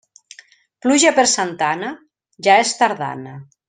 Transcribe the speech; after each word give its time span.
Pluja 0.85 1.13
per 1.19 1.27
Santa 1.33 1.69
Anna, 1.77 1.95
ja 2.49 2.61
és 2.67 2.77
tardana. 2.85 3.41